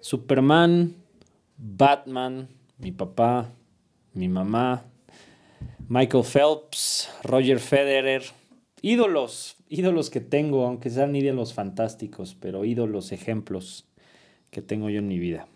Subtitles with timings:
[0.00, 0.94] Superman,
[1.56, 3.52] Batman, mi papá,
[4.14, 4.84] mi mamá,
[5.88, 8.22] Michael Phelps, Roger Federer,
[8.80, 13.86] ídolos, ídolos que tengo, aunque sean ídolos fantásticos, pero ídolos, ejemplos
[14.50, 15.46] que tengo yo en mi vida.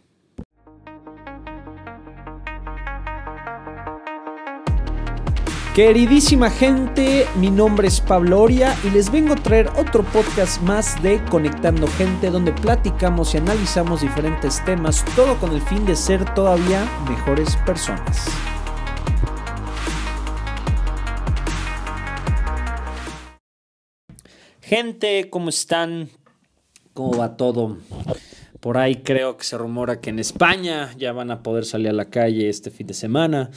[5.74, 11.02] Queridísima gente, mi nombre es Pablo Oria y les vengo a traer otro podcast más
[11.02, 16.32] de Conectando Gente donde platicamos y analizamos diferentes temas, todo con el fin de ser
[16.32, 18.28] todavía mejores personas.
[24.60, 26.08] Gente, ¿cómo están?
[26.92, 27.78] ¿Cómo va todo?
[28.60, 31.92] Por ahí creo que se rumora que en España ya van a poder salir a
[31.92, 33.50] la calle este fin de semana.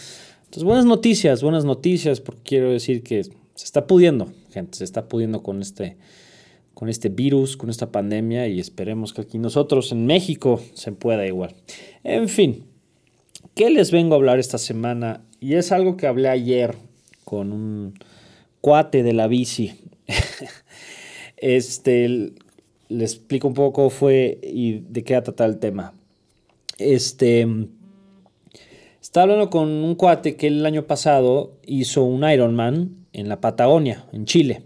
[0.47, 5.09] Entonces, buenas noticias, buenas noticias, porque quiero decir que se está pudiendo, gente, se está
[5.09, 5.97] pudiendo con este,
[6.73, 11.27] con este virus, con esta pandemia y esperemos que aquí nosotros en México se pueda
[11.27, 11.53] igual.
[12.05, 12.63] En fin,
[13.55, 15.21] ¿qué les vengo a hablar esta semana?
[15.41, 16.75] Y es algo que hablé ayer
[17.25, 17.95] con un
[18.61, 19.73] cuate de la bici.
[21.35, 22.31] este,
[22.87, 25.93] les explico un poco fue y de qué va a tratar el tema.
[26.77, 27.45] Este
[29.01, 34.05] estaba hablando con un cuate que el año pasado hizo un Ironman en la Patagonia,
[34.13, 34.63] en Chile.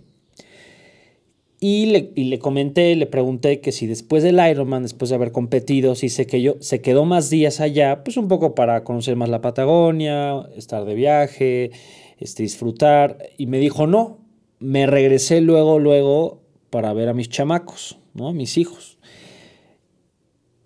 [1.64, 6.10] Y le, comenté, le pregunté que si después del Ironman, después de haber competido, si
[6.10, 9.42] se, que yo, se quedó más días allá, pues un poco para conocer más la
[9.42, 11.70] Patagonia, estar de viaje,
[12.18, 13.20] este, disfrutar.
[13.38, 14.18] Y me dijo, no,
[14.58, 18.30] me regresé luego, luego para ver a mis chamacos, ¿no?
[18.30, 18.98] A mis hijos.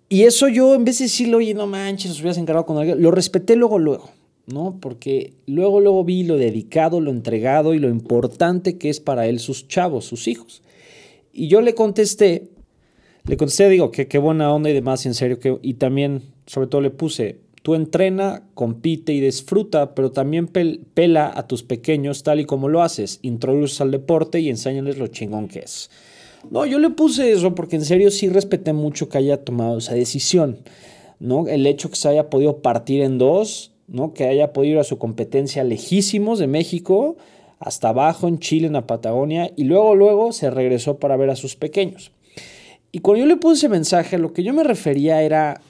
[0.08, 3.02] Y eso yo, en vez de decirle, oye, no manches, nos hubieras encargado con alguien,
[3.02, 4.10] lo respeté luego, luego,
[4.46, 4.78] ¿no?
[4.80, 9.40] Porque luego, luego vi lo dedicado, lo entregado y lo importante que es para él
[9.40, 10.62] sus chavos, sus hijos.
[11.32, 12.50] Y yo le contesté,
[13.26, 16.68] le contesté, digo, que qué buena onda y demás, en serio, que, y también, sobre
[16.68, 22.38] todo le puse, tú entrena, compite y disfruta, pero también pela a tus pequeños tal
[22.38, 25.90] y como lo haces, introduces al deporte y enséñales lo chingón que es.
[26.50, 29.94] No, yo le puse eso porque en serio sí respeté mucho que haya tomado esa
[29.94, 30.58] decisión,
[31.18, 31.48] ¿no?
[31.48, 34.14] El hecho que se haya podido partir en dos, ¿no?
[34.14, 37.16] Que haya podido ir a su competencia lejísimos de México
[37.58, 41.36] hasta abajo en Chile, en la Patagonia, y luego, luego se regresó para ver a
[41.36, 42.12] sus pequeños.
[42.92, 45.60] Y cuando yo le puse ese mensaje, lo que yo me refería era,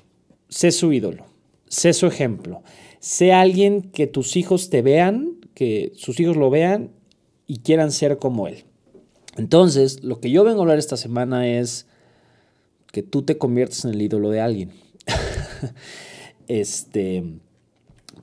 [0.48, 1.25] sé su ídolo,
[1.69, 2.62] sé su ejemplo,
[3.00, 6.91] sé alguien que tus hijos te vean, que sus hijos lo vean
[7.47, 8.66] y quieran ser como él.
[9.37, 11.87] Entonces, lo que yo vengo a hablar esta semana es
[12.93, 14.73] que tú te conviertes en el ídolo de alguien.
[16.49, 17.25] este,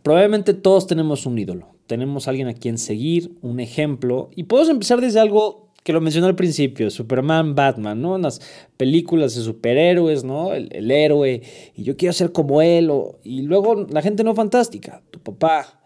[0.01, 1.67] probablemente todos tenemos un ídolo.
[1.87, 4.29] Tenemos alguien a quien seguir, un ejemplo.
[4.35, 8.17] Y podemos empezar desde algo que lo mencioné al principio, Superman, Batman, ¿no?
[8.17, 8.41] las
[8.77, 10.53] películas de superhéroes, ¿no?
[10.53, 11.41] El, héroe,
[11.75, 12.89] y yo quiero ser como él,
[13.23, 15.81] y luego la gente no fantástica, tu papá,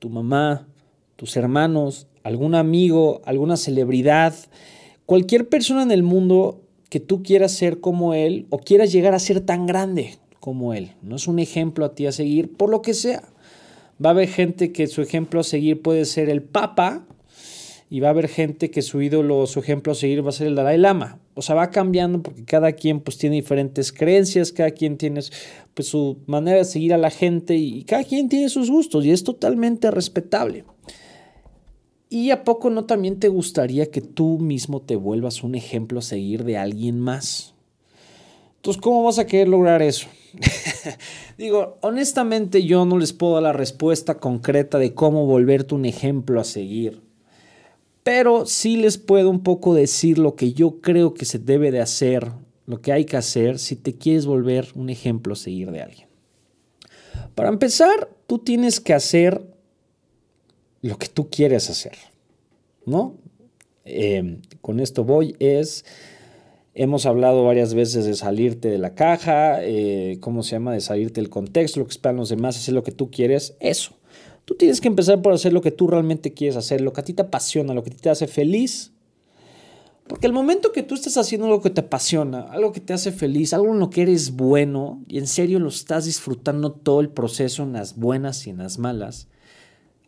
[0.00, 0.66] tu mamá,
[1.14, 4.34] tus hermanos, algún amigo, alguna celebridad,
[5.06, 6.60] cualquier persona en el mundo
[6.90, 10.90] que tú quieras ser como él o quieras llegar a ser tan grande como él.
[11.02, 13.22] No es un ejemplo a ti a seguir, por lo que sea.
[14.04, 17.06] Va a haber gente que su ejemplo a seguir puede ser el Papa
[17.90, 20.48] y va a haber gente que su ídolo su ejemplo a seguir va a ser
[20.48, 21.20] el Dalai Lama.
[21.34, 25.20] O sea, va cambiando porque cada quien pues tiene diferentes creencias, cada quien tiene
[25.74, 29.12] pues su manera de seguir a la gente y cada quien tiene sus gustos y
[29.12, 30.64] es totalmente respetable.
[32.08, 36.02] ¿Y a poco no también te gustaría que tú mismo te vuelvas un ejemplo a
[36.02, 37.54] seguir de alguien más?
[38.56, 40.06] Entonces, ¿cómo vas a querer lograr eso?
[41.38, 46.40] Digo, honestamente yo no les puedo dar la respuesta concreta de cómo volverte un ejemplo
[46.40, 47.02] a seguir.
[48.02, 51.80] Pero sí les puedo un poco decir lo que yo creo que se debe de
[51.80, 52.30] hacer,
[52.66, 56.08] lo que hay que hacer si te quieres volver un ejemplo a seguir de alguien.
[57.34, 59.55] Para empezar, tú tienes que hacer
[60.86, 61.96] lo que tú quieres hacer,
[62.84, 63.14] ¿no?
[63.84, 65.84] Eh, con esto voy es,
[66.74, 70.72] hemos hablado varias veces de salirte de la caja, eh, ¿cómo se llama?
[70.72, 73.92] De salirte del contexto, lo que esperan los demás, hacer lo que tú quieres, eso.
[74.44, 77.04] Tú tienes que empezar por hacer lo que tú realmente quieres hacer, lo que a
[77.04, 78.92] ti te apasiona, lo que a ti te hace feliz.
[80.06, 83.10] Porque el momento que tú estás haciendo algo que te apasiona, algo que te hace
[83.10, 87.08] feliz, algo en lo que eres bueno, y en serio lo estás disfrutando todo el
[87.08, 89.28] proceso en las buenas y en las malas,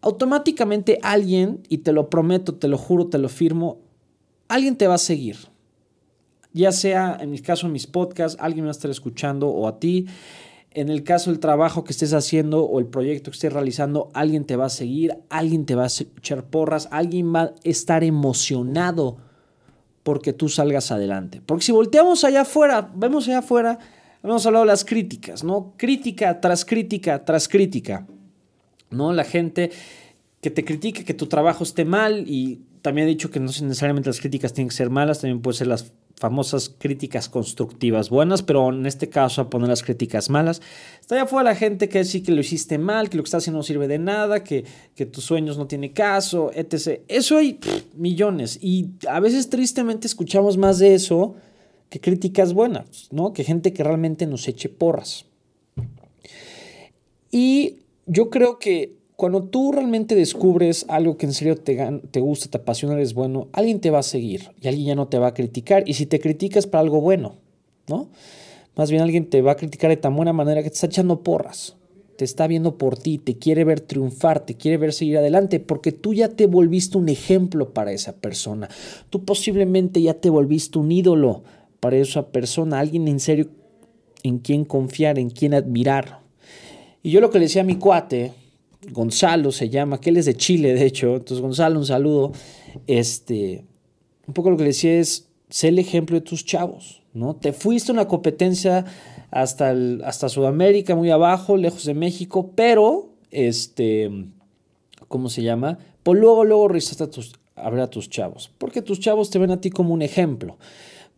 [0.00, 3.78] automáticamente alguien, y te lo prometo, te lo juro, te lo firmo,
[4.48, 5.36] alguien te va a seguir.
[6.52, 9.68] Ya sea, en mi caso, en mis podcasts, alguien me va a estar escuchando o
[9.68, 10.06] a ti.
[10.70, 14.44] En el caso del trabajo que estés haciendo o el proyecto que estés realizando, alguien
[14.44, 19.18] te va a seguir, alguien te va a echar porras, alguien va a estar emocionado
[20.02, 21.42] porque tú salgas adelante.
[21.44, 23.78] Porque si volteamos allá afuera, vemos allá afuera,
[24.22, 25.74] Hemos hablado de las críticas, ¿no?
[25.76, 28.06] Crítica tras crítica tras crítica,
[28.90, 29.12] ¿no?
[29.12, 29.70] La gente
[30.40, 34.08] que te critica que tu trabajo esté mal y también he dicho que no necesariamente
[34.08, 38.70] las críticas tienen que ser malas, también pueden ser las famosas críticas constructivas buenas, pero
[38.70, 40.60] en este caso a poner las críticas malas.
[41.00, 43.44] Está allá afuera la gente que sí que lo hiciste mal, que lo que estás
[43.44, 44.64] haciendo no sirve de nada, que,
[44.94, 47.02] que tus sueños no tienen caso, etc.
[47.08, 47.58] Eso hay
[47.96, 51.36] millones y a veces tristemente escuchamos más de eso
[51.88, 53.32] que críticas buenas, ¿no?
[53.32, 55.24] Que gente que realmente nos eche porras.
[57.30, 57.76] Y
[58.08, 62.58] yo creo que cuando tú realmente descubres algo que en serio te, te gusta, te
[62.58, 65.34] apasiona, eres bueno, alguien te va a seguir y alguien ya no te va a
[65.34, 65.88] criticar.
[65.88, 67.34] Y si te criticas para algo bueno,
[67.88, 68.08] ¿no?
[68.76, 71.24] Más bien alguien te va a criticar de tan buena manera que te está echando
[71.24, 71.76] porras.
[72.16, 75.90] Te está viendo por ti, te quiere ver triunfar, te quiere ver seguir adelante, porque
[75.90, 78.68] tú ya te volviste un ejemplo para esa persona.
[79.10, 81.42] Tú posiblemente ya te volviste un ídolo
[81.80, 83.48] para esa persona, alguien en serio
[84.22, 86.17] en quien confiar, en quien admirar.
[87.08, 88.34] Y yo lo que le decía a mi cuate,
[88.90, 91.14] Gonzalo se llama, que él es de Chile, de hecho.
[91.16, 92.32] Entonces, Gonzalo, un saludo.
[92.86, 93.64] Este,
[94.26, 97.34] un poco lo que le decía es, sé el ejemplo de tus chavos, ¿no?
[97.34, 98.84] Te fuiste a una competencia
[99.30, 99.74] hasta,
[100.04, 104.10] hasta Sudamérica, muy abajo, lejos de México, pero, este,
[105.08, 105.78] ¿cómo se llama?
[106.02, 109.38] Pues luego, luego regresaste a, tus, a ver a tus chavos, porque tus chavos te
[109.38, 110.58] ven a ti como un ejemplo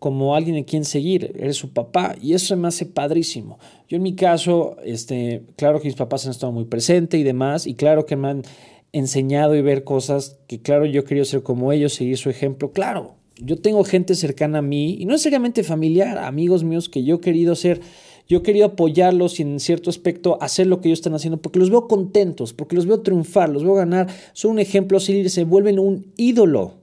[0.00, 3.58] como alguien en quien seguir, eres su papá y eso me hace padrísimo.
[3.86, 7.66] Yo en mi caso, este, claro que mis papás han estado muy presentes y demás
[7.66, 8.42] y claro que me han
[8.92, 13.16] enseñado y ver cosas que claro yo quería ser como ellos, seguir su ejemplo, claro.
[13.36, 17.20] Yo tengo gente cercana a mí y no necesariamente familiar, amigos míos que yo he
[17.20, 17.82] querido ser,
[18.26, 21.58] yo he querido apoyarlos y en cierto aspecto hacer lo que ellos están haciendo porque
[21.58, 25.78] los veo contentos, porque los veo triunfar, los veo ganar, son un ejemplo, se vuelven
[25.78, 26.76] un ídolo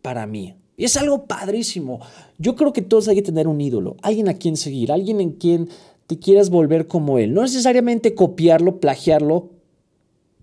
[0.00, 0.54] para mí.
[0.76, 2.00] Y es algo padrísimo.
[2.38, 5.32] Yo creo que todos hay que tener un ídolo, alguien a quien seguir, alguien en
[5.32, 5.68] quien
[6.06, 7.34] te quieras volver como él.
[7.34, 9.50] No necesariamente copiarlo, plagiarlo,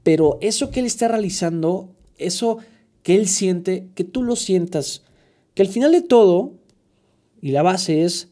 [0.03, 2.57] pero eso que él está realizando, eso
[3.03, 5.03] que él siente, que tú lo sientas,
[5.53, 6.53] que al final de todo,
[7.41, 8.29] y la base es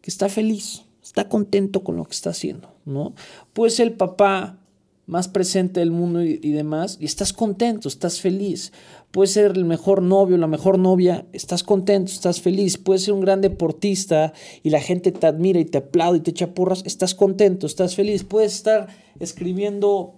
[0.00, 3.14] que está feliz, está contento con lo que está haciendo, ¿no?
[3.52, 4.58] Puede ser el papá
[5.06, 8.72] más presente del mundo y, demás, y estás contento, estás feliz
[9.14, 13.20] puedes ser el mejor novio, la mejor novia, estás contento, estás feliz, puedes ser un
[13.20, 14.32] gran deportista
[14.64, 17.94] y la gente te admira y te aplaude y te echa porras, estás contento, estás
[17.94, 18.88] feliz, puedes estar
[19.20, 20.16] escribiendo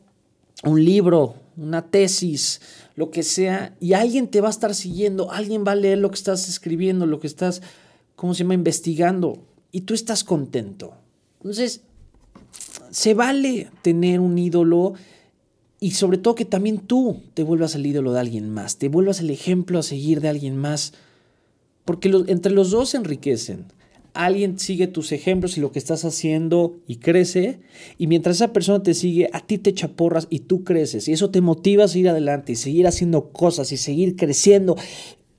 [0.65, 2.63] un libro, una tesis,
[2.95, 6.09] lo que sea, y alguien te va a estar siguiendo, alguien va a leer lo
[6.09, 7.61] que estás escribiendo, lo que estás,
[8.15, 10.95] ¿cómo se llama?, investigando, y tú estás contento.
[11.41, 11.83] Entonces,
[12.97, 14.95] se vale tener un ídolo
[15.81, 19.21] y sobre todo que también tú te vuelvas el ídolo de alguien más, te vuelvas
[19.21, 20.95] el ejemplo a seguir de alguien más,
[21.85, 23.67] porque entre los dos se enriquecen.
[24.15, 27.61] Alguien sigue tus ejemplos y lo que estás haciendo y crece,
[27.99, 31.13] y mientras esa persona te sigue, a ti te echa porras y tú creces, y
[31.13, 34.75] eso te motiva a seguir adelante y seguir haciendo cosas y seguir creciendo.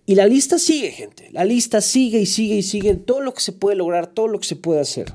[0.06, 3.42] Y la lista sigue, gente, la lista sigue y sigue y sigue, todo lo que
[3.42, 5.12] se puede lograr, todo lo que se puede hacer.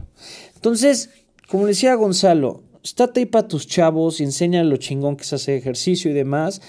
[0.56, 1.10] Entonces,
[1.48, 5.56] como decía Gonzalo, estate ahí para tus chavos y enséñale lo chingón que es hacer
[5.56, 6.60] ejercicio y demás.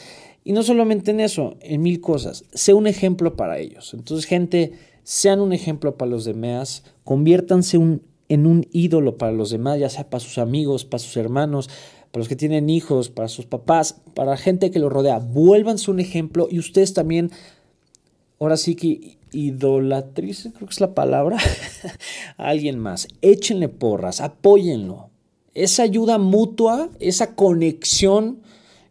[0.43, 2.43] Y no solamente en eso, en mil cosas.
[2.53, 3.93] Sé un ejemplo para ellos.
[3.93, 4.73] Entonces, gente,
[5.03, 10.09] sean un ejemplo para los demás, conviértanse en un ídolo para los demás, ya sea
[10.09, 11.69] para sus amigos, para sus hermanos,
[12.11, 15.19] para los que tienen hijos, para sus papás, para la gente que los rodea.
[15.19, 17.31] Vuélvanse un ejemplo y ustedes también,
[18.39, 21.37] ahora sí que idolatriz, creo que es la palabra,
[22.37, 23.07] alguien más.
[23.21, 25.09] Échenle porras, apóyenlo,
[25.53, 28.41] esa ayuda mutua, esa conexión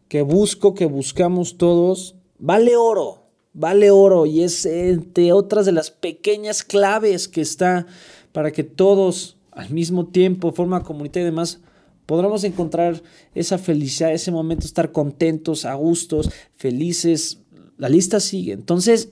[0.07, 3.23] que busco, que buscamos todos, vale oro,
[3.53, 7.85] vale oro y es entre otras de las pequeñas claves que está
[8.31, 11.59] para que todos al mismo tiempo, forma comunitaria y demás,
[12.05, 13.01] podamos encontrar
[13.35, 17.39] esa felicidad, ese momento, estar contentos, a gustos, felices.
[17.77, 18.53] La lista sigue.
[18.53, 19.09] Entonces,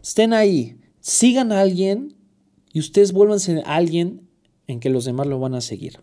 [0.00, 2.16] estén ahí, sigan a alguien
[2.72, 4.28] y ustedes vuélvanse a alguien
[4.66, 6.00] en que los demás lo van a seguir.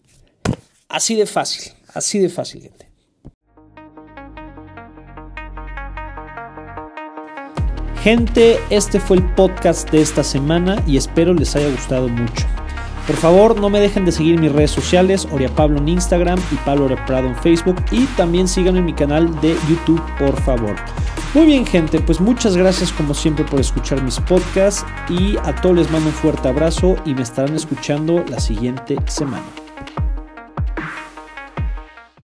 [0.87, 2.89] Así de fácil, así de fácil, gente.
[8.03, 12.45] Gente, este fue el podcast de esta semana y espero les haya gustado mucho.
[13.05, 16.55] Por favor, no me dejen de seguir mis redes sociales, Oria Pablo en Instagram y
[16.57, 17.75] Pablo Oria Prado en Facebook.
[17.91, 20.75] Y también síganme en mi canal de YouTube, por favor.
[21.35, 24.83] Muy bien, gente, pues muchas gracias como siempre por escuchar mis podcasts.
[25.09, 29.45] Y a todos les mando un fuerte abrazo y me estarán escuchando la siguiente semana.